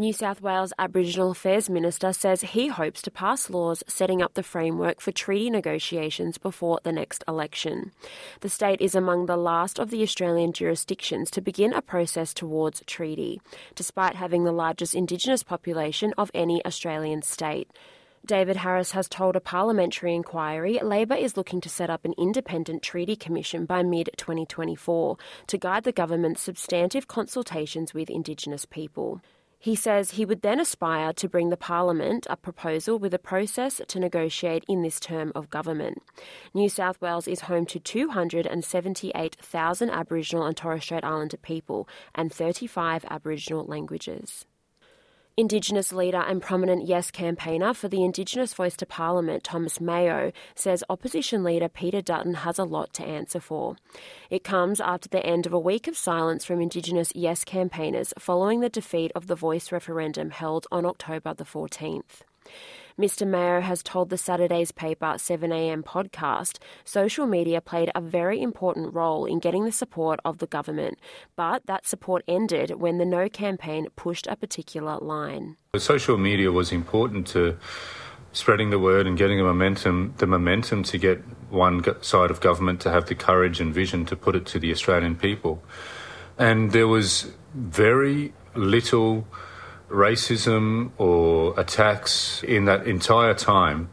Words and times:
New 0.00 0.14
South 0.14 0.40
Wales 0.40 0.72
Aboriginal 0.78 1.32
Affairs 1.32 1.68
Minister 1.68 2.14
says 2.14 2.40
he 2.40 2.68
hopes 2.68 3.02
to 3.02 3.10
pass 3.10 3.50
laws 3.50 3.84
setting 3.86 4.22
up 4.22 4.32
the 4.32 4.42
framework 4.42 4.98
for 4.98 5.12
treaty 5.12 5.50
negotiations 5.50 6.38
before 6.38 6.80
the 6.84 6.90
next 6.90 7.22
election. 7.28 7.92
The 8.40 8.48
state 8.48 8.80
is 8.80 8.94
among 8.94 9.26
the 9.26 9.36
last 9.36 9.78
of 9.78 9.90
the 9.90 10.00
Australian 10.00 10.54
jurisdictions 10.54 11.30
to 11.32 11.42
begin 11.42 11.74
a 11.74 11.82
process 11.82 12.32
towards 12.32 12.82
treaty, 12.86 13.42
despite 13.74 14.14
having 14.14 14.44
the 14.44 14.52
largest 14.52 14.94
Indigenous 14.94 15.42
population 15.42 16.14
of 16.16 16.30
any 16.32 16.64
Australian 16.64 17.20
state. 17.20 17.68
David 18.24 18.56
Harris 18.56 18.92
has 18.92 19.06
told 19.06 19.36
a 19.36 19.40
parliamentary 19.40 20.14
inquiry 20.14 20.78
Labor 20.82 21.14
is 21.14 21.36
looking 21.36 21.60
to 21.60 21.68
set 21.68 21.90
up 21.90 22.06
an 22.06 22.14
independent 22.16 22.82
treaty 22.82 23.16
commission 23.16 23.66
by 23.66 23.82
mid 23.82 24.08
2024 24.16 25.18
to 25.48 25.58
guide 25.58 25.84
the 25.84 25.92
government's 25.92 26.40
substantive 26.40 27.06
consultations 27.06 27.92
with 27.92 28.08
Indigenous 28.08 28.64
people. 28.64 29.20
He 29.62 29.76
says 29.76 30.12
he 30.12 30.24
would 30.24 30.40
then 30.40 30.58
aspire 30.58 31.12
to 31.12 31.28
bring 31.28 31.50
the 31.50 31.56
Parliament 31.58 32.26
a 32.30 32.36
proposal 32.38 32.98
with 32.98 33.12
a 33.12 33.18
process 33.18 33.78
to 33.86 34.00
negotiate 34.00 34.64
in 34.66 34.80
this 34.80 34.98
term 34.98 35.32
of 35.34 35.50
government. 35.50 36.02
New 36.54 36.70
South 36.70 36.98
Wales 37.02 37.28
is 37.28 37.42
home 37.42 37.66
to 37.66 37.78
278,000 37.78 39.90
Aboriginal 39.90 40.46
and 40.46 40.56
Torres 40.56 40.84
Strait 40.84 41.04
Islander 41.04 41.36
people 41.36 41.86
and 42.14 42.32
35 42.32 43.04
Aboriginal 43.10 43.66
languages. 43.66 44.46
Indigenous 45.36 45.92
leader 45.92 46.18
and 46.18 46.42
prominent 46.42 46.86
Yes 46.86 47.10
campaigner 47.10 47.72
for 47.72 47.88
the 47.88 48.02
Indigenous 48.02 48.52
Voice 48.52 48.76
to 48.76 48.86
Parliament, 48.86 49.44
Thomas 49.44 49.80
Mayo, 49.80 50.32
says 50.54 50.84
opposition 50.90 51.44
leader 51.44 51.68
Peter 51.68 52.02
Dutton 52.02 52.34
has 52.34 52.58
a 52.58 52.64
lot 52.64 52.92
to 52.94 53.04
answer 53.04 53.40
for. 53.40 53.76
It 54.28 54.44
comes 54.44 54.80
after 54.80 55.08
the 55.08 55.24
end 55.24 55.46
of 55.46 55.52
a 55.52 55.58
week 55.58 55.86
of 55.86 55.96
silence 55.96 56.44
from 56.44 56.60
Indigenous 56.60 57.12
Yes 57.14 57.44
campaigners 57.44 58.12
following 58.18 58.60
the 58.60 58.68
defeat 58.68 59.12
of 59.14 59.28
the 59.28 59.36
Voice 59.36 59.72
referendum 59.72 60.30
held 60.30 60.66
on 60.70 60.84
October 60.84 61.32
the 61.32 61.44
14th. 61.44 62.22
Mr. 62.98 63.26
Mayo 63.26 63.62
has 63.62 63.82
told 63.82 64.10
the 64.10 64.18
Saturday's 64.18 64.72
paper 64.72 65.14
7am 65.16 65.82
podcast 65.82 66.58
social 66.84 67.26
media 67.26 67.60
played 67.62 67.90
a 67.94 68.00
very 68.00 68.42
important 68.42 68.92
role 68.92 69.24
in 69.24 69.38
getting 69.38 69.64
the 69.64 69.72
support 69.72 70.20
of 70.22 70.36
the 70.36 70.46
government, 70.46 70.98
but 71.34 71.64
that 71.64 71.86
support 71.86 72.22
ended 72.28 72.72
when 72.72 72.98
the 72.98 73.06
No 73.06 73.30
campaign 73.30 73.86
pushed 73.96 74.26
a 74.26 74.36
particular 74.36 74.98
line. 74.98 75.56
Social 75.78 76.18
media 76.18 76.52
was 76.52 76.72
important 76.72 77.26
to 77.28 77.56
spreading 78.32 78.68
the 78.68 78.78
word 78.78 79.06
and 79.06 79.16
getting 79.16 79.38
the 79.38 79.44
momentum 79.44 80.14
the 80.18 80.26
momentum 80.26 80.82
to 80.82 80.98
get 80.98 81.18
one 81.48 81.82
side 82.02 82.30
of 82.30 82.40
government 82.40 82.80
to 82.80 82.90
have 82.90 83.06
the 83.06 83.14
courage 83.14 83.60
and 83.60 83.74
vision 83.74 84.04
to 84.04 84.14
put 84.14 84.36
it 84.36 84.46
to 84.46 84.58
the 84.58 84.70
Australian 84.70 85.16
people. 85.16 85.62
And 86.38 86.72
there 86.72 86.86
was 86.86 87.32
very 87.54 88.32
little 88.54 89.26
racism 89.90 90.90
or 90.98 91.58
attacks 91.58 92.42
in 92.42 92.64
that 92.66 92.86
entire 92.86 93.34
time. 93.34 93.88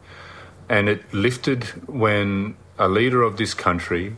And 0.68 0.88
it 0.88 1.02
lifted 1.12 1.64
when 1.88 2.56
a 2.78 2.88
leader 2.88 3.22
of 3.22 3.36
this 3.36 3.54
country 3.54 4.16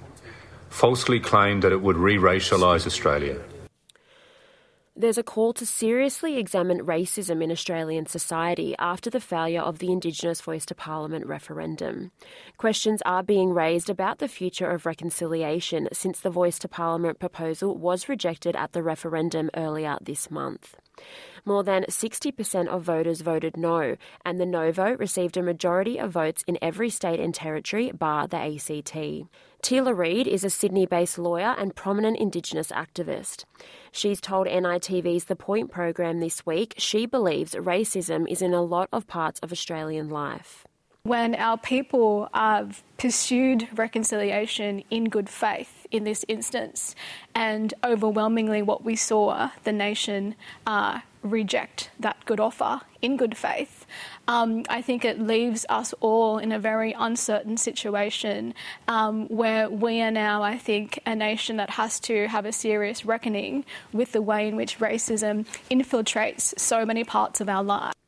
falsely 0.69 1.21
claimed 1.21 1.63
that 1.63 1.73
it 1.73 1.81
would 1.81 1.97
re 1.97 2.17
racialise 2.17 2.87
Australia. 2.87 3.41
There's 4.97 5.17
a 5.17 5.23
call 5.23 5.55
to 5.55 5.65
seriously 5.65 6.37
examine 6.37 6.85
racism 6.85 7.43
in 7.43 7.51
Australian 7.51 8.05
society 8.05 8.75
after 8.79 9.09
the 9.09 9.19
failure 9.19 9.63
of 9.63 9.79
the 9.79 9.91
Indigenous 9.91 10.43
Voice 10.43 10.67
to 10.67 10.75
Parliament 10.75 11.27
referendum. 11.27 12.11
Questions 12.59 13.01
are 13.07 13.23
being 13.23 13.55
raised 13.55 13.89
about 13.89 14.19
the 14.19 14.29
future 14.29 14.69
of 14.69 14.85
reconciliation 14.85 15.89
since 15.93 16.21
the 16.21 16.29
Voice 16.29 16.59
to 16.59 16.69
Parliament 16.69 17.19
proposal 17.19 17.79
was 17.79 18.11
rejected 18.11 18.55
at 18.57 18.73
the 18.73 18.83
referendum 18.83 19.49
earlier 19.57 19.97
this 20.03 20.31
month. 20.31 20.77
More 21.45 21.65
than 21.65 21.85
60% 21.85 22.69
of 22.69 22.83
voters 22.83 23.23
voted 23.23 23.57
no, 23.57 23.97
and 24.25 24.41
the 24.41 24.47
no 24.47 24.73
vote 24.73 24.99
received 24.99 25.37
a 25.37 25.43
majority 25.43 25.99
of 25.99 26.13
votes 26.13 26.45
in 26.47 26.59
every 26.61 26.91
state 26.91 27.21
and 27.21 27.35
territory 27.35 27.91
bar 27.93 28.27
the 28.27 28.37
ACT. 28.37 29.29
Teela 29.63 29.97
Reid 29.97 30.27
is 30.27 30.45
a 30.45 30.51
Sydney 30.51 30.87
based 30.87 31.19
lawyer 31.19 31.55
and 31.59 31.77
prominent 31.77 32.19
Indigenous 32.19 32.71
activist. 32.71 33.45
She's 33.93 34.21
told 34.21 34.47
NITV's 34.47 35.25
The 35.25 35.37
Point 35.37 35.71
program 35.71 36.21
this 36.21 36.47
week 36.47 36.75
she 36.79 37.07
believes 37.07 37.55
racism 37.55 38.27
is 38.29 38.43
in 38.43 38.55
a 38.55 38.63
lot 38.63 38.89
of 38.93 39.07
parts 39.07 39.39
of 39.41 39.53
Australian 39.53 40.09
life. 40.09 40.67
When 41.03 41.35
our 41.35 41.57
people 41.57 42.29
have 42.35 42.83
pursued 42.99 43.69
reconciliation 43.75 44.83
in 44.91 45.05
good 45.05 45.29
faith 45.29 45.80
in 45.91 46.05
this 46.05 46.25
instance, 46.29 46.95
and 47.35 47.75
overwhelmingly 47.85 48.63
what 48.63 48.85
we 48.85 48.97
saw 48.97 49.51
the 49.65 49.73
nation 49.73 50.35
uh, 50.67 51.01
reject 51.23 51.91
that 51.99 52.17
good 52.25 52.41
offer 52.41 52.81
in 53.03 53.17
good 53.17 53.37
faith, 53.37 53.87
um, 54.29 54.65
I 54.69 54.83
think 54.83 55.05
it 55.05 55.19
leaves 55.19 55.67
us 55.69 55.95
all 56.01 56.39
in 56.39 56.53
a 56.53 56.59
very 56.59 56.93
uncertain 56.93 57.57
situation 57.57 58.55
um, 58.89 59.27
where 59.29 59.69
we 59.69 60.01
are 60.01 60.11
now, 60.11 60.43
I 60.43 60.57
think, 60.57 61.01
a 61.07 61.15
nation 61.15 61.57
that 61.57 61.71
has 61.71 62.01
to 62.01 62.29
have 62.29 62.47
a 62.47 62.53
serious 62.53 63.05
reckoning 63.05 63.65
with 63.93 64.13
the 64.13 64.23
way 64.23 64.49
in 64.49 64.57
which 64.57 64.79
racism 64.79 65.47
infiltrates 65.71 66.59
so 66.59 66.85
many 66.85 67.05
parts 67.05 67.41
of 67.41 67.49
our 67.49 67.65
lives. 67.65 68.00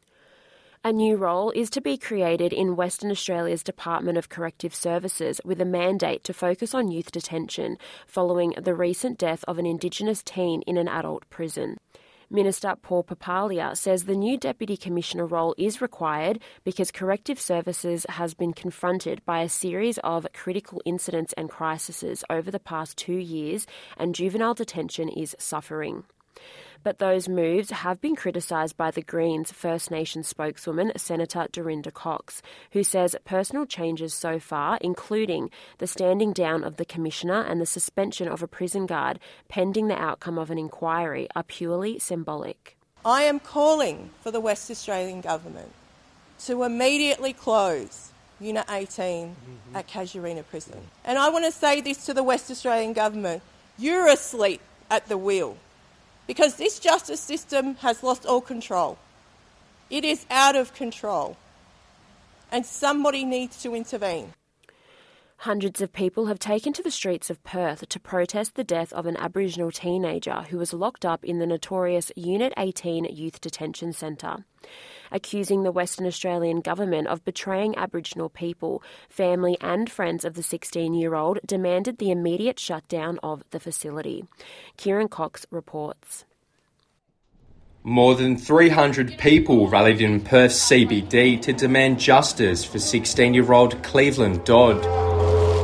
A 0.84 0.92
new 0.92 1.14
role 1.14 1.52
is 1.52 1.70
to 1.70 1.80
be 1.80 1.96
created 1.96 2.52
in 2.52 2.74
Western 2.74 3.12
Australia's 3.12 3.62
Department 3.62 4.18
of 4.18 4.28
Corrective 4.28 4.74
Services 4.74 5.40
with 5.44 5.60
a 5.60 5.64
mandate 5.64 6.24
to 6.24 6.32
focus 6.32 6.74
on 6.74 6.90
youth 6.90 7.12
detention 7.12 7.78
following 8.04 8.52
the 8.60 8.74
recent 8.74 9.16
death 9.16 9.44
of 9.46 9.60
an 9.60 9.66
Indigenous 9.66 10.24
teen 10.24 10.60
in 10.62 10.76
an 10.76 10.88
adult 10.88 11.30
prison. 11.30 11.78
Minister 12.28 12.74
Paul 12.82 13.04
Papalia 13.04 13.76
says 13.76 14.06
the 14.06 14.16
new 14.16 14.36
Deputy 14.36 14.76
Commissioner 14.76 15.24
role 15.24 15.54
is 15.56 15.80
required 15.80 16.40
because 16.64 16.90
Corrective 16.90 17.40
Services 17.40 18.04
has 18.08 18.34
been 18.34 18.52
confronted 18.52 19.24
by 19.24 19.42
a 19.42 19.48
series 19.48 19.98
of 19.98 20.26
critical 20.34 20.82
incidents 20.84 21.32
and 21.34 21.48
crises 21.48 22.24
over 22.28 22.50
the 22.50 22.58
past 22.58 22.96
two 22.96 23.14
years, 23.14 23.68
and 23.96 24.16
juvenile 24.16 24.54
detention 24.54 25.08
is 25.08 25.36
suffering. 25.38 26.02
But 26.82 26.98
those 26.98 27.28
moves 27.28 27.70
have 27.70 28.00
been 28.00 28.16
criticised 28.16 28.76
by 28.76 28.90
the 28.90 29.02
Greens 29.02 29.52
First 29.52 29.90
Nation 29.90 30.24
spokeswoman, 30.24 30.92
Senator 30.96 31.46
Dorinda 31.52 31.92
Cox, 31.92 32.42
who 32.72 32.82
says 32.82 33.14
personal 33.24 33.66
changes 33.66 34.12
so 34.14 34.40
far, 34.40 34.78
including 34.80 35.50
the 35.78 35.86
standing 35.86 36.32
down 36.32 36.64
of 36.64 36.76
the 36.76 36.84
Commissioner 36.84 37.42
and 37.42 37.60
the 37.60 37.66
suspension 37.66 38.26
of 38.26 38.42
a 38.42 38.48
prison 38.48 38.86
guard 38.86 39.20
pending 39.48 39.88
the 39.88 40.00
outcome 40.00 40.38
of 40.38 40.50
an 40.50 40.58
inquiry, 40.58 41.28
are 41.36 41.44
purely 41.44 41.98
symbolic. 42.00 42.76
I 43.04 43.22
am 43.22 43.38
calling 43.38 44.10
for 44.20 44.30
the 44.30 44.40
West 44.40 44.70
Australian 44.70 45.20
Government 45.20 45.72
to 46.46 46.64
immediately 46.64 47.32
close 47.32 48.10
Unit 48.40 48.64
18 48.68 49.28
mm-hmm. 49.28 49.76
at 49.76 49.86
Casuarina 49.86 50.44
Prison. 50.44 50.78
And 51.04 51.18
I 51.18 51.28
want 51.28 51.44
to 51.44 51.52
say 51.52 51.80
this 51.80 52.06
to 52.06 52.14
the 52.14 52.22
West 52.22 52.50
Australian 52.50 52.92
Government 52.92 53.42
you're 53.78 54.06
asleep 54.06 54.60
at 54.90 55.08
the 55.08 55.16
wheel 55.16 55.56
because 56.26 56.56
this 56.56 56.78
justice 56.78 57.20
system 57.20 57.74
has 57.76 58.02
lost 58.02 58.26
all 58.26 58.40
control. 58.40 58.98
It 59.90 60.04
is 60.04 60.24
out 60.30 60.56
of 60.56 60.74
control. 60.74 61.36
And 62.50 62.66
somebody 62.66 63.24
needs 63.24 63.62
to 63.62 63.74
intervene. 63.74 64.32
Hundreds 65.42 65.80
of 65.80 65.92
people 65.92 66.26
have 66.26 66.38
taken 66.38 66.72
to 66.72 66.84
the 66.84 66.90
streets 66.92 67.28
of 67.28 67.42
Perth 67.42 67.88
to 67.88 67.98
protest 67.98 68.54
the 68.54 68.62
death 68.62 68.92
of 68.92 69.06
an 69.06 69.16
Aboriginal 69.16 69.72
teenager 69.72 70.42
who 70.50 70.56
was 70.56 70.72
locked 70.72 71.04
up 71.04 71.24
in 71.24 71.40
the 71.40 71.46
notorious 71.48 72.12
Unit 72.14 72.52
18 72.56 73.06
Youth 73.06 73.40
Detention 73.40 73.92
Centre. 73.92 74.44
Accusing 75.10 75.64
the 75.64 75.72
Western 75.72 76.06
Australian 76.06 76.60
government 76.60 77.08
of 77.08 77.24
betraying 77.24 77.76
Aboriginal 77.76 78.28
people, 78.28 78.84
family 79.08 79.56
and 79.60 79.90
friends 79.90 80.24
of 80.24 80.34
the 80.34 80.44
16 80.44 80.94
year 80.94 81.16
old 81.16 81.40
demanded 81.44 81.98
the 81.98 82.12
immediate 82.12 82.60
shutdown 82.60 83.18
of 83.20 83.42
the 83.50 83.58
facility. 83.58 84.24
Kieran 84.76 85.08
Cox 85.08 85.44
reports. 85.50 86.24
More 87.82 88.14
than 88.14 88.36
300 88.36 89.18
people 89.18 89.66
rallied 89.66 90.02
in 90.02 90.20
Perth 90.20 90.52
CBD 90.52 91.42
to 91.42 91.52
demand 91.52 91.98
justice 91.98 92.64
for 92.64 92.78
16 92.78 93.34
year 93.34 93.52
old 93.52 93.82
Cleveland 93.82 94.44
Dodd. 94.44 95.11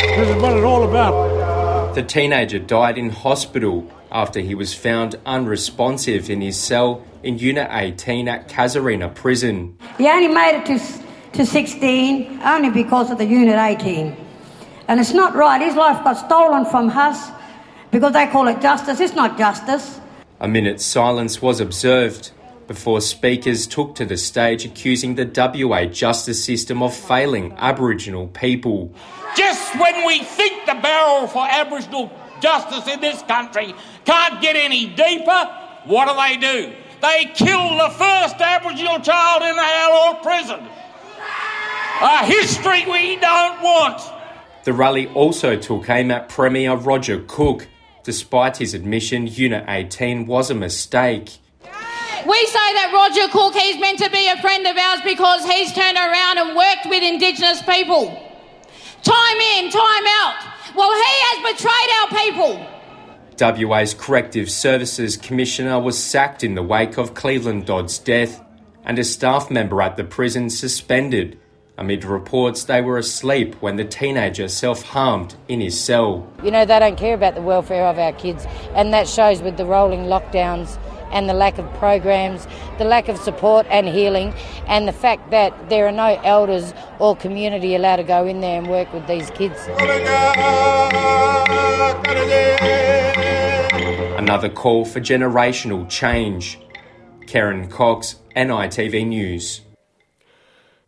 This 0.01 0.29
is 0.29 0.43
what 0.43 0.57
it's 0.57 0.65
all 0.65 0.89
about. 0.89 1.95
The 1.95 2.03
teenager 2.03 2.59
died 2.59 2.99
in 2.99 3.11
hospital 3.11 3.91
after 4.11 4.41
he 4.41 4.55
was 4.55 4.73
found 4.73 5.17
unresponsive 5.27 6.31
in 6.31 6.41
his 6.41 6.59
cell 6.59 7.05
in 7.23 7.39
Unit 7.39 7.69
18 7.71 8.29
at 8.29 8.49
Casuarina 8.49 9.15
Prison. 9.15 9.77
He 9.97 10.09
only 10.09 10.29
made 10.29 10.61
it 10.61 10.67
to, 10.67 11.39
to 11.39 11.45
16 11.45 12.41
only 12.43 12.71
because 12.71 13.11
of 13.11 13.19
the 13.19 13.25
Unit 13.27 13.59
18. 13.59 14.17
And 14.87 15.01
it's 15.01 15.13
not 15.13 15.35
right. 15.35 15.61
His 15.61 15.75
life 15.75 16.03
got 16.05 16.15
stolen 16.15 16.65
from 16.65 16.91
us 16.91 17.31
because 17.91 18.13
they 18.13 18.27
call 18.27 18.49
it 18.49 18.61
justice. 18.61 19.01
It's 19.01 19.15
not 19.15 19.37
justice. 19.37 20.01
A 20.41 20.49
minute's 20.49 20.85
silence 20.85 21.43
was 21.43 21.61
observed 21.61 22.31
before 22.69 23.01
speakers 23.01 23.67
took 23.67 23.97
to 23.97 24.05
the 24.05 24.17
stage 24.17 24.65
accusing 24.65 25.17
the 25.17 25.25
WA 25.25 25.87
justice 25.87 26.45
system 26.45 26.83
of 26.83 26.95
failing 26.95 27.53
Aboriginal 27.57 28.29
people. 28.29 28.95
Just 29.37 29.75
when 29.81 30.07
we 30.07 30.21
think 30.21 30.67
the 30.67 30.75
barrel 30.75 31.27
for 31.27 31.45
Aboriginal 31.45 32.13
justice 32.41 32.87
in 32.87 33.01
this 33.01 33.21
country 33.23 33.75
can't 34.05 34.41
get 34.41 34.55
any 34.55 34.87
deeper, 34.87 35.45
what 35.87 36.07
do 36.07 36.15
they 36.15 36.37
do? 36.37 36.73
they 37.01 37.27
kill 37.35 37.77
the 37.77 37.91
first 37.97 38.37
Aboriginal 38.41 39.01
child 39.01 39.43
in 39.43 39.55
the 39.55 39.63
Howard 39.63 40.23
prison. 40.23 40.69
A 42.01 42.25
history 42.27 42.85
we 42.91 43.17
don't 43.17 43.63
want. 43.63 44.03
The 44.65 44.73
rally 44.73 45.09
also 45.09 45.57
took 45.57 45.89
aim 45.89 46.11
at 46.11 46.29
Premier 46.29 46.75
Roger 46.75 47.23
Cook, 47.27 47.69
despite 48.05 48.57
his 48.57 48.75
admission 48.75 49.27
Unit 49.27 49.65
18 49.69 50.27
was 50.27 50.51
a 50.51 50.55
mistake. 50.55 51.39
We 52.29 52.45
say 52.45 52.75
that 52.75 52.91
Roger 52.93 53.33
Cook, 53.33 53.55
he's 53.55 53.81
meant 53.81 54.01
to 54.01 54.11
be 54.11 54.29
a 54.29 54.37
friend 54.43 54.67
of 54.67 54.77
ours 54.77 55.01
because 55.03 55.47
he's 55.47 55.73
turned 55.73 55.97
around 55.97 56.37
and 56.37 56.55
worked 56.55 56.85
with 56.85 57.03
Indigenous 57.03 57.63
people. 57.63 58.09
Time 59.03 59.39
in, 59.57 59.71
time 59.71 60.07
out. 60.21 60.37
Well, 60.77 60.93
he 60.93 61.15
has 61.25 61.57
betrayed 61.57 61.91
our 61.97 62.09
people. 62.21 63.67
WA's 63.67 63.95
Corrective 63.95 64.51
Services 64.51 65.17
Commissioner 65.17 65.81
was 65.81 65.97
sacked 65.97 66.45
in 66.45 66.55
the 66.55 66.63
wake 66.63 66.99
of 66.99 67.15
Cleveland 67.15 67.65
Dodd's 67.65 67.99
death, 67.99 68.45
and 68.85 68.99
a 68.99 69.05
staff 69.05 69.51
member 69.51 69.81
at 69.81 69.97
the 69.97 70.05
prison 70.05 70.51
suspended 70.51 71.39
amid 71.79 72.05
reports 72.05 72.65
they 72.65 72.83
were 72.83 72.99
asleep 72.99 73.55
when 73.63 73.77
the 73.77 73.85
teenager 73.87 74.49
self 74.49 74.83
harmed 74.83 75.35
in 75.47 75.63
his 75.63 75.81
cell. 75.81 76.31
You 76.43 76.51
know, 76.51 76.67
they 76.67 76.79
don't 76.79 76.99
care 76.99 77.15
about 77.15 77.37
the 77.37 77.41
welfare 77.41 77.87
of 77.87 77.99
our 77.99 78.13
kids, 78.13 78.45
and 78.75 78.93
that 78.93 79.09
shows 79.09 79.41
with 79.41 79.57
the 79.57 79.65
rolling 79.65 80.01
lockdowns 80.01 80.77
and 81.13 81.29
the 81.29 81.35
lack 81.35 81.59
of 81.59 81.73
programs, 81.75 82.47
the 82.79 82.85
lack 82.85 83.09
of 83.09 83.19
support 83.19 83.67
and 83.69 83.87
healing, 83.87 84.33
and 84.67 84.87
the 84.89 84.93
fact 84.93 85.31
that 85.31 85.69
there 85.69 85.87
are 85.87 85.93
no 85.93 86.21
elders 86.25 86.75
or 86.99 87.17
community 87.17 87.75
allowed 87.75 87.97
to 87.97 88.05
go 88.05 88.27
in 88.27 88.41
there 88.41 88.59
and 88.59 88.69
work 88.69 88.93
with 88.93 89.07
these 89.07 89.31
kids. 89.31 89.59
Another 94.19 94.49
call 94.49 94.85
for 94.85 95.01
generational 95.01 95.89
change. 95.89 96.59
Karen 97.27 97.69
Cox, 97.69 98.17
NITV 98.37 99.07
News. 99.07 99.63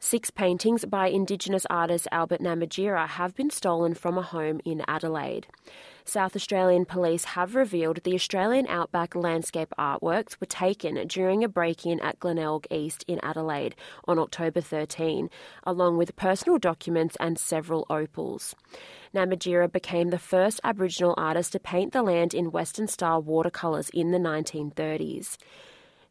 Six 0.02 0.30
paintings 0.30 0.86
by 0.86 1.08
Indigenous 1.08 1.66
artist 1.68 2.08
Albert 2.10 2.40
Namatjira 2.40 3.06
have 3.06 3.34
been 3.34 3.50
stolen 3.50 3.92
from 3.92 4.16
a 4.16 4.22
home 4.22 4.58
in 4.64 4.82
Adelaide. 4.88 5.46
South 6.06 6.34
Australian 6.34 6.86
police 6.86 7.24
have 7.36 7.54
revealed 7.54 8.02
the 8.02 8.14
Australian 8.14 8.66
Outback 8.66 9.14
landscape 9.14 9.68
artworks 9.78 10.40
were 10.40 10.46
taken 10.46 11.06
during 11.06 11.44
a 11.44 11.48
break 11.48 11.84
in 11.84 12.00
at 12.00 12.18
Glenelg 12.18 12.66
East 12.70 13.04
in 13.06 13.20
Adelaide 13.22 13.76
on 14.08 14.18
October 14.18 14.62
13, 14.62 15.28
along 15.64 15.98
with 15.98 16.16
personal 16.16 16.56
documents 16.56 17.14
and 17.20 17.38
several 17.38 17.86
opals. 17.90 18.56
Namatjira 19.14 19.70
became 19.70 20.08
the 20.08 20.18
first 20.18 20.60
Aboriginal 20.64 21.14
artist 21.18 21.52
to 21.52 21.60
paint 21.60 21.92
the 21.92 22.02
land 22.02 22.32
in 22.32 22.50
Western 22.50 22.88
style 22.88 23.20
watercolours 23.20 23.90
in 23.90 24.12
the 24.12 24.18
1930s. 24.18 25.36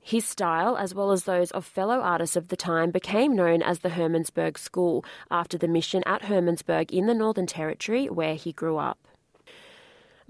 His 0.01 0.25
style, 0.25 0.77
as 0.77 0.95
well 0.95 1.11
as 1.11 1.25
those 1.25 1.51
of 1.51 1.65
fellow 1.65 1.99
artists 1.99 2.35
of 2.35 2.47
the 2.47 2.57
time, 2.57 2.91
became 2.91 3.35
known 3.35 3.61
as 3.61 3.79
the 3.79 3.89
Hermannsburg 3.89 4.57
School 4.57 5.03
after 5.29 5.57
the 5.57 5.67
mission 5.67 6.03
at 6.05 6.23
Hermannsburg 6.23 6.91
in 6.91 7.05
the 7.05 7.13
Northern 7.13 7.45
Territory 7.45 8.07
where 8.07 8.35
he 8.35 8.51
grew 8.51 8.77
up. 8.77 8.97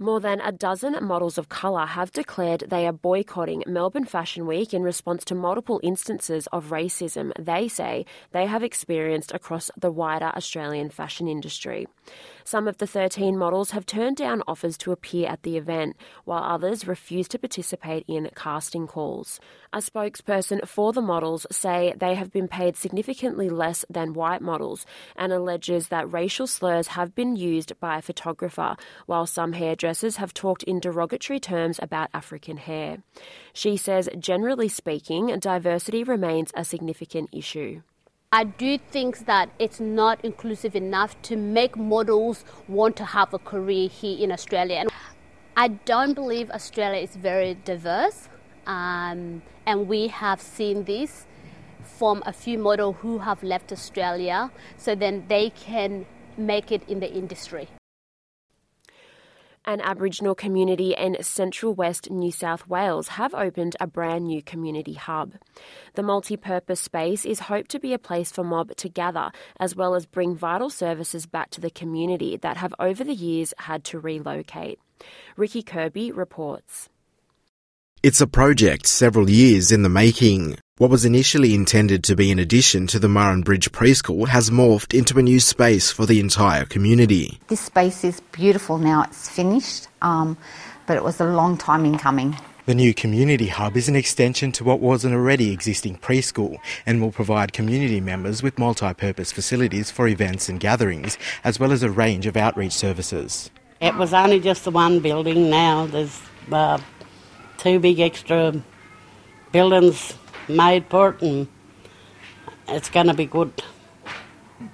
More 0.01 0.21
than 0.21 0.39
a 0.39 0.53
dozen 0.53 0.95
models 1.01 1.37
of 1.37 1.49
colour 1.49 1.85
have 1.85 2.13
declared 2.13 2.63
they 2.69 2.87
are 2.87 2.93
boycotting 2.93 3.65
Melbourne 3.67 4.05
Fashion 4.05 4.47
Week 4.47 4.73
in 4.73 4.81
response 4.81 5.25
to 5.25 5.35
multiple 5.35 5.81
instances 5.83 6.47
of 6.53 6.67
racism 6.67 7.33
they 7.37 7.67
say 7.67 8.05
they 8.31 8.45
have 8.45 8.63
experienced 8.63 9.33
across 9.33 9.69
the 9.77 9.91
wider 9.91 10.31
Australian 10.37 10.89
fashion 10.89 11.27
industry. 11.27 11.85
Some 12.49 12.67
of 12.67 12.79
the 12.79 12.87
13 12.87 13.37
models 13.37 13.69
have 13.71 13.85
turned 13.85 14.17
down 14.17 14.41
offers 14.47 14.75
to 14.79 14.91
appear 14.91 15.29
at 15.29 15.43
the 15.43 15.55
event, 15.55 15.95
while 16.25 16.41
others 16.41 16.87
refuse 16.87 17.27
to 17.27 17.37
participate 17.37 18.05
in 18.07 18.27
casting 18.35 18.87
calls. 18.87 19.39
A 19.71 19.77
spokesperson 19.77 20.67
for 20.67 20.91
the 20.91 20.99
models 20.99 21.45
say 21.51 21.93
they 21.95 22.15
have 22.15 22.31
been 22.31 22.47
paid 22.47 22.75
significantly 22.75 23.49
less 23.49 23.85
than 23.87 24.15
white 24.15 24.41
models 24.41 24.87
and 25.15 25.31
alleges 25.31 25.89
that 25.89 26.11
racial 26.11 26.47
slurs 26.47 26.87
have 26.87 27.13
been 27.13 27.35
used 27.35 27.79
by 27.79 27.99
a 27.99 28.01
photographer, 28.01 28.75
while 29.05 29.27
some 29.27 29.53
hairdressers 29.53 30.15
have 30.15 30.33
talked 30.33 30.63
in 30.63 30.79
derogatory 30.79 31.39
terms 31.39 31.77
about 31.79 32.09
African 32.15 32.57
hair. 32.57 33.03
She 33.53 33.77
says, 33.77 34.09
generally 34.17 34.69
speaking, 34.69 35.27
diversity 35.37 36.03
remains 36.03 36.51
a 36.55 36.65
significant 36.65 37.29
issue. 37.31 37.83
I 38.31 38.43
do 38.43 38.77
think 38.77 39.25
that 39.25 39.49
it's 39.57 39.79
not 39.79 40.23
inclusive 40.23 40.75
enough 40.75 41.19
to 41.23 41.35
make 41.35 41.75
models 41.75 42.45
want 42.67 42.95
to 42.97 43.05
have 43.05 43.33
a 43.33 43.39
career 43.39 43.89
here 43.89 44.23
in 44.23 44.31
Australia. 44.31 44.81
And 44.81 44.91
I 45.57 45.69
don't 45.69 46.13
believe 46.13 46.51
Australia 46.51 47.01
is 47.01 47.15
very 47.15 47.55
diverse, 47.55 48.29
um, 48.67 49.41
and 49.65 49.87
we 49.87 50.09
have 50.09 50.41
seen 50.41 50.83
this 50.83 51.25
from 51.83 52.21
a 52.23 52.31
few 52.31 52.59
models 52.59 52.97
who 52.99 53.17
have 53.17 53.41
left 53.41 53.71
Australia, 53.71 54.51
so 54.77 54.93
then 54.93 55.25
they 55.27 55.49
can 55.49 56.05
make 56.37 56.71
it 56.71 56.87
in 56.87 56.99
the 56.99 57.11
industry 57.11 57.67
an 59.69 59.81
Aboriginal 59.81 60.33
community 60.33 60.95
in 60.97 61.15
central 61.21 61.75
west 61.75 62.09
New 62.09 62.31
South 62.31 62.67
Wales 62.67 63.09
have 63.09 63.35
opened 63.35 63.75
a 63.79 63.85
brand 63.85 64.25
new 64.25 64.41
community 64.41 64.95
hub. 64.95 65.35
The 65.93 66.01
multi 66.01 66.35
purpose 66.35 66.79
space 66.81 67.23
is 67.23 67.41
hoped 67.41 67.69
to 67.69 67.79
be 67.79 67.93
a 67.93 67.99
place 67.99 68.31
for 68.31 68.43
mob 68.43 68.75
to 68.77 68.89
gather 68.89 69.29
as 69.59 69.75
well 69.75 69.93
as 69.93 70.07
bring 70.07 70.35
vital 70.35 70.71
services 70.71 71.27
back 71.27 71.51
to 71.51 71.61
the 71.61 71.69
community 71.69 72.35
that 72.37 72.57
have 72.57 72.73
over 72.79 73.03
the 73.03 73.13
years 73.13 73.53
had 73.59 73.83
to 73.85 73.99
relocate. 73.99 74.79
Ricky 75.37 75.61
Kirby 75.61 76.11
reports. 76.11 76.89
It's 78.01 78.21
a 78.21 78.27
project 78.27 78.87
several 78.87 79.29
years 79.29 79.71
in 79.71 79.83
the 79.83 79.89
making. 79.89 80.57
What 80.79 80.91
was 80.91 81.03
initially 81.03 81.53
intended 81.55 82.05
to 82.05 82.15
be 82.15 82.31
an 82.31 82.39
addition 82.39 82.87
to 82.87 82.99
the 82.99 83.09
Murrin 83.09 83.43
Bridge 83.43 83.69
Preschool 83.73 84.29
has 84.29 84.49
morphed 84.49 84.97
into 84.97 85.19
a 85.19 85.21
new 85.21 85.41
space 85.41 85.91
for 85.91 86.05
the 86.05 86.21
entire 86.21 86.63
community. 86.63 87.37
This 87.49 87.59
space 87.59 88.05
is 88.05 88.21
beautiful 88.31 88.77
now, 88.77 89.03
it's 89.03 89.27
finished, 89.27 89.89
um, 90.01 90.37
but 90.87 90.95
it 90.95 91.03
was 91.03 91.19
a 91.19 91.25
long 91.25 91.57
time 91.57 91.83
in 91.83 91.97
coming. 91.97 92.37
The 92.65 92.75
new 92.75 92.93
community 92.93 93.47
hub 93.47 93.75
is 93.75 93.89
an 93.89 93.97
extension 93.97 94.53
to 94.53 94.63
what 94.63 94.79
was 94.79 95.03
an 95.03 95.11
already 95.11 95.51
existing 95.51 95.97
preschool 95.97 96.59
and 96.85 97.01
will 97.01 97.11
provide 97.11 97.51
community 97.51 97.99
members 97.99 98.41
with 98.41 98.57
multi 98.57 98.93
purpose 98.93 99.33
facilities 99.33 99.91
for 99.91 100.07
events 100.07 100.47
and 100.47 100.61
gatherings, 100.61 101.17
as 101.43 101.59
well 101.59 101.73
as 101.73 101.83
a 101.83 101.89
range 101.89 102.25
of 102.25 102.37
outreach 102.37 102.71
services. 102.71 103.51
It 103.81 103.95
was 103.95 104.13
only 104.13 104.39
just 104.39 104.63
the 104.63 104.71
one 104.71 105.01
building, 105.01 105.49
now 105.49 105.87
there's 105.87 106.21
uh, 106.49 106.79
two 107.57 107.79
big 107.79 107.99
extra 107.99 108.53
buildings 109.51 110.13
made 110.49 110.85
for 110.89 111.15
it, 111.21 111.21
and 111.21 111.47
it's 112.67 112.89
going 112.89 113.07
to 113.07 113.13
be 113.13 113.25
good 113.25 113.51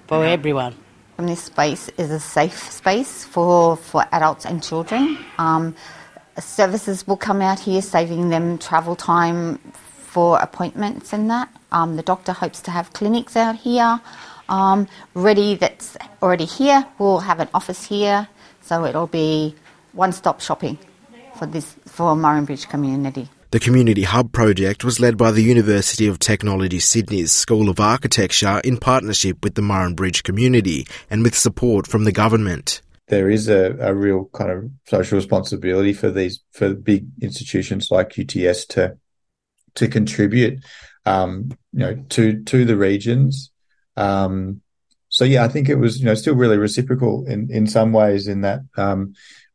for 0.08 0.25
everyone. 0.25 0.75
And 1.17 1.29
this 1.29 1.44
space 1.44 1.89
is 1.98 2.12
a 2.12 2.20
safe 2.20 2.58
space 2.72 3.24
for, 3.24 3.77
for 3.77 4.05
adults 4.12 4.46
and 4.46 4.62
children. 4.62 5.17
Um, 5.38 5.75
services 6.38 7.08
will 7.08 7.17
come 7.17 7.41
out 7.41 7.60
here, 7.60 7.82
saving 7.82 8.29
them 8.29 8.58
travel 8.58 8.96
time 8.96 9.60
for 10.15 10.39
appointments 10.39 11.13
and 11.13 11.29
that. 11.29 11.50
Um, 11.72 11.96
the 11.96 12.03
doctor 12.03 12.34
hopes 12.34 12.62
to 12.63 12.72
have 12.72 12.91
clinics 12.94 13.36
out 13.36 13.55
here. 13.55 14.00
Um, 14.50 14.88
ready 15.13 15.55
that's 15.55 15.98
already 16.22 16.46
here. 16.46 16.86
We'll 17.00 17.20
have 17.20 17.39
an 17.39 17.50
office 17.53 17.86
here, 17.86 18.27
so 18.62 18.86
it'll 18.86 19.08
be 19.08 19.55
one-stop 19.94 20.41
shopping 20.41 20.77
for 21.38 21.46
this 21.46 21.75
for 21.86 22.13
Murrin 22.15 22.46
Bridge 22.46 22.67
community. 22.67 23.29
The 23.52 23.60
Community 23.60 24.04
Hub 24.04 24.32
project 24.32 24.84
was 24.84 25.00
led 25.00 25.18
by 25.18 25.32
the 25.32 25.44
University 25.44 26.08
of 26.08 26.18
Technology 26.20 26.80
Sydney's 26.80 27.32
School 27.32 27.70
of 27.70 27.80
Architecture 27.80 28.60
in 28.64 28.78
partnership 28.78 29.44
with 29.44 29.54
the 29.54 29.62
Murrin 29.62 29.96
Bridge 29.96 30.24
community 30.24 30.88
and 31.10 31.24
with 31.24 31.38
support 31.38 31.86
from 31.86 32.04
the 32.04 32.12
government. 32.12 32.82
There 33.08 33.30
is 33.30 33.48
a, 33.48 33.78
a 33.80 33.94
real 33.94 34.30
kind 34.34 34.50
of 34.50 34.72
social 34.88 35.18
responsibility 35.18 35.94
for 35.94 36.10
these 36.10 36.44
for 36.52 36.74
big 36.74 37.06
institutions 37.22 37.92
like 37.92 38.18
UTS 38.18 38.66
to 38.68 38.98
to 39.75 39.88
contribute, 39.88 40.66
um, 41.06 41.50
you 41.72 41.80
know, 41.80 42.04
to 42.10 42.44
to 42.44 42.66
the 42.66 42.75
regions. 42.75 43.52
Um, 43.96 44.62
so 45.10 45.24
yeah, 45.24 45.46
I 45.46 45.50
think 45.50 45.70
it 45.70 45.75
was 45.75 46.00
you 46.00 46.06
know 46.06 46.16
still 46.16 46.36
really 46.36 46.58
reciprocal 46.58 47.25
in 47.28 47.50
in 47.52 47.68
some 47.68 47.94
ways 47.94 48.28
in 48.28 48.42
that 48.42 48.62
um, 48.75 49.14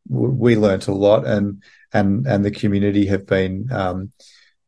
we 0.09 0.57
learnt 0.57 0.87
a 0.87 0.95
lot 0.95 1.27
and 1.27 1.63
and 1.93 2.27
and 2.27 2.45
the 2.45 2.51
community 2.51 3.07
have 3.07 3.27
been 3.27 3.69
um, 3.73 4.13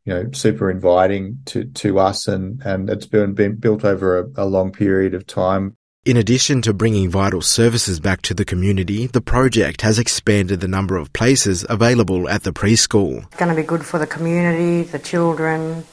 you 0.04 0.14
know 0.14 0.30
super 0.32 0.70
inviting 0.70 1.38
to 1.46 1.64
to 1.64 1.98
us 1.98 2.28
and 2.28 2.62
and 2.64 2.90
it's 2.90 3.06
been, 3.06 3.34
been 3.34 3.56
built 3.56 3.84
over 3.84 4.18
a, 4.18 4.44
a 4.44 4.46
long 4.46 4.72
period 4.72 5.14
of 5.14 5.26
time. 5.26 5.76
In 6.04 6.16
addition 6.16 6.62
to 6.62 6.74
bringing 6.74 7.08
vital 7.08 7.42
services 7.42 8.00
back 8.00 8.22
to 8.22 8.34
the 8.34 8.44
community, 8.44 9.06
the 9.06 9.20
project 9.20 9.82
has 9.82 10.00
expanded 10.00 10.58
the 10.58 10.66
number 10.66 10.96
of 10.96 11.12
places 11.12 11.64
available 11.70 12.28
at 12.28 12.42
the 12.42 12.52
preschool. 12.52 13.24
It's 13.26 13.36
going 13.36 13.54
to 13.54 13.54
be 13.54 13.62
good 13.62 13.86
for 13.86 14.00
the 14.00 14.06
community, 14.08 14.82
the 14.82 14.98
children. 14.98 15.84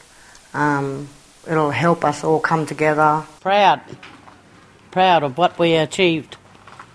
Um, 0.55 1.07
it'll 1.47 1.69
help 1.69 2.03
us 2.03 2.23
all 2.23 2.39
come 2.39 2.65
together. 2.65 3.23
Proud, 3.39 3.81
proud 4.89 5.21
of 5.21 5.37
what 5.37 5.59
we 5.59 5.75
achieved. 5.75 6.37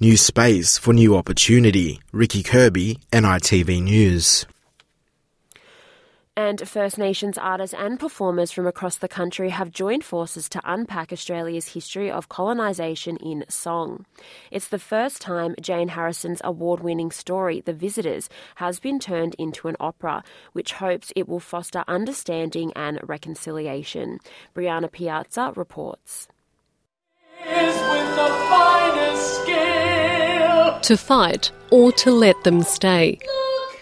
New 0.00 0.16
space 0.16 0.76
for 0.76 0.92
new 0.92 1.16
opportunity. 1.16 2.00
Ricky 2.10 2.42
Kirby, 2.42 2.98
NITV 3.12 3.80
News. 3.80 4.44
And 6.36 6.68
First 6.68 6.98
Nations 6.98 7.38
artists 7.38 7.76
and 7.78 8.00
performers 8.00 8.50
from 8.50 8.66
across 8.66 8.96
the 8.96 9.06
country 9.06 9.50
have 9.50 9.70
joined 9.70 10.02
forces 10.02 10.48
to 10.48 10.60
unpack 10.64 11.12
Australia's 11.12 11.74
history 11.74 12.10
of 12.10 12.28
colonisation 12.28 13.18
in 13.18 13.44
song. 13.48 14.04
It's 14.50 14.66
the 14.66 14.80
first 14.80 15.22
time 15.22 15.54
Jane 15.60 15.90
Harrison's 15.90 16.40
award 16.42 16.80
winning 16.80 17.12
story, 17.12 17.60
The 17.60 17.72
Visitors, 17.72 18.28
has 18.56 18.80
been 18.80 18.98
turned 18.98 19.36
into 19.38 19.68
an 19.68 19.76
opera, 19.78 20.24
which 20.54 20.72
hopes 20.72 21.12
it 21.14 21.28
will 21.28 21.38
foster 21.38 21.84
understanding 21.86 22.72
and 22.74 22.98
reconciliation. 23.04 24.18
Brianna 24.56 24.90
Piazza 24.90 25.52
reports. 25.54 26.26
To 30.82 30.96
fight 30.98 31.50
or 31.70 31.92
to 31.92 32.10
let 32.10 32.44
them 32.44 32.62
stay. 32.62 33.18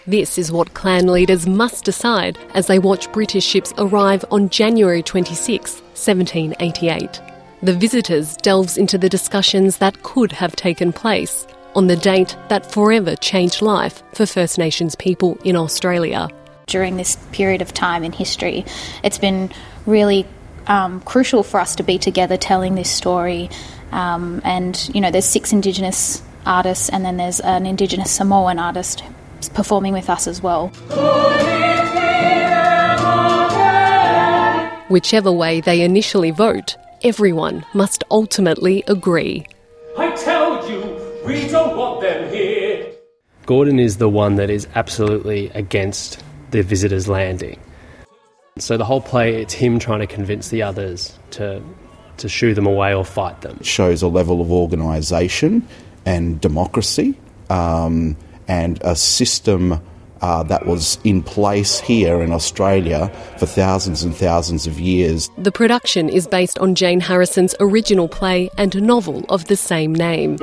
This 0.07 0.37
is 0.37 0.51
what 0.51 0.73
clan 0.73 1.07
leaders 1.07 1.47
must 1.47 1.85
decide 1.85 2.37
as 2.53 2.67
they 2.67 2.79
watch 2.79 3.11
British 3.11 3.45
ships 3.45 3.73
arrive 3.77 4.23
on 4.31 4.49
January 4.49 5.03
26, 5.03 5.81
1788. 5.81 7.21
The 7.61 7.73
Visitors 7.73 8.35
delves 8.37 8.77
into 8.77 8.97
the 8.97 9.09
discussions 9.09 9.77
that 9.77 10.03
could 10.03 10.31
have 10.31 10.55
taken 10.55 10.91
place 10.91 11.47
on 11.75 11.87
the 11.87 11.95
date 11.95 12.35
that 12.49 12.71
forever 12.71 13.15
changed 13.15 13.61
life 13.61 14.03
for 14.13 14.25
First 14.25 14.57
Nations 14.57 14.95
people 14.95 15.37
in 15.43 15.55
Australia. 15.55 16.29
During 16.67 16.97
this 16.97 17.17
period 17.31 17.61
of 17.61 17.73
time 17.73 18.03
in 18.03 18.11
history, 18.11 18.65
it's 19.03 19.17
been 19.17 19.51
really 19.85 20.25
um, 20.67 21.01
crucial 21.01 21.43
for 21.43 21.59
us 21.59 21.75
to 21.75 21.83
be 21.83 21.97
together 21.97 22.37
telling 22.37 22.75
this 22.75 22.91
story. 22.91 23.49
Um, 23.91 24.41
and, 24.43 24.89
you 24.93 25.01
know, 25.01 25.11
there's 25.11 25.25
six 25.25 25.53
Indigenous 25.53 26.21
artists, 26.45 26.89
and 26.89 27.05
then 27.05 27.17
there's 27.17 27.39
an 27.39 27.65
Indigenous 27.65 28.11
Samoan 28.11 28.59
artist 28.59 29.03
performing 29.53 29.93
with 29.93 30.09
us 30.09 30.27
as 30.27 30.41
well. 30.41 30.69
Whichever 34.89 35.31
way 35.31 35.61
they 35.61 35.81
initially 35.81 36.31
vote, 36.31 36.77
everyone 37.03 37.65
must 37.73 38.03
ultimately 38.11 38.83
agree. 38.87 39.45
I 39.97 40.11
tell 40.11 40.69
you, 40.69 40.81
we 41.25 41.47
don't 41.47 41.77
want 41.77 42.01
them 42.01 42.31
here. 42.31 42.91
Gordon 43.45 43.79
is 43.79 43.97
the 43.97 44.09
one 44.09 44.35
that 44.35 44.49
is 44.49 44.67
absolutely 44.75 45.49
against 45.49 46.23
the 46.51 46.63
visitors 46.63 47.07
landing. 47.07 47.59
So 48.59 48.77
the 48.77 48.85
whole 48.85 49.01
play, 49.01 49.41
it's 49.41 49.53
him 49.53 49.79
trying 49.79 49.99
to 49.99 50.07
convince 50.07 50.49
the 50.49 50.61
others 50.61 51.17
to 51.31 51.61
to 52.17 52.29
shoo 52.29 52.53
them 52.53 52.67
away 52.67 52.93
or 52.93 53.03
fight 53.03 53.41
them. 53.41 53.57
It 53.59 53.65
shows 53.65 54.03
a 54.03 54.07
level 54.07 54.39
of 54.39 54.51
organisation 54.51 55.67
and 56.05 56.39
democracy. 56.39 57.17
Um, 57.49 58.15
and 58.47 58.79
a 58.83 58.95
system 58.95 59.81
uh, 60.21 60.43
that 60.43 60.65
was 60.65 60.97
in 61.03 61.21
place 61.21 61.79
here 61.79 62.21
in 62.21 62.31
Australia 62.31 63.11
for 63.37 63.45
thousands 63.45 64.03
and 64.03 64.15
thousands 64.15 64.67
of 64.67 64.79
years. 64.79 65.29
The 65.37 65.51
production 65.51 66.07
is 66.07 66.27
based 66.27 66.57
on 66.59 66.75
Jane 66.75 67.01
Harrison's 67.01 67.55
original 67.59 68.07
play 68.07 68.49
and 68.57 68.81
novel 68.81 69.25
of 69.29 69.45
the 69.45 69.57
same 69.57 69.93
name. 69.93 70.37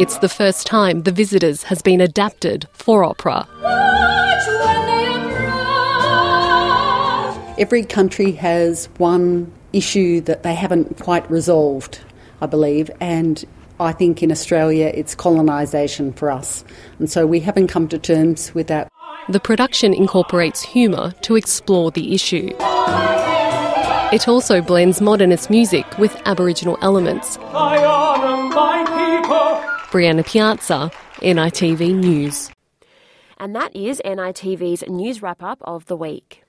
It's 0.00 0.18
the 0.18 0.28
first 0.28 0.66
time 0.66 1.02
The 1.02 1.12
Visitors 1.12 1.62
has 1.64 1.80
been 1.82 2.00
adapted 2.00 2.66
for 2.72 3.04
opera. 3.04 3.46
Every 7.56 7.84
country 7.84 8.32
has 8.32 8.86
one 8.98 9.52
issue 9.72 10.20
that 10.22 10.42
they 10.42 10.54
haven't 10.54 10.98
quite 10.98 11.30
resolved, 11.30 12.00
I 12.40 12.46
believe, 12.46 12.90
and 13.00 13.44
I 13.78 13.92
think 13.92 14.22
in 14.24 14.32
Australia 14.32 14.90
it's 14.92 15.14
colonisation 15.14 16.12
for 16.12 16.32
us. 16.32 16.64
And 16.98 17.08
so 17.10 17.26
we 17.26 17.38
haven't 17.40 17.68
come 17.68 17.86
to 17.88 17.98
terms 17.98 18.52
with 18.54 18.66
that. 18.68 18.88
The 19.28 19.40
production 19.40 19.94
incorporates 19.94 20.62
humour 20.62 21.12
to 21.22 21.36
explore 21.36 21.90
the 21.90 22.12
issue. 22.14 22.50
It 24.12 24.28
also 24.28 24.60
blends 24.60 25.00
modernist 25.00 25.48
music 25.48 25.86
with 25.96 26.20
Aboriginal 26.26 26.76
elements. 26.82 27.36
Brianna 29.90 30.26
Piazza, 30.26 30.90
NITV 31.18 31.94
News. 31.94 32.50
And 33.38 33.54
that 33.54 33.74
is 33.74 34.02
NITV's 34.04 34.84
news 34.88 35.22
wrap 35.22 35.42
up 35.42 35.58
of 35.62 35.86
the 35.86 35.96
week. 35.96 36.43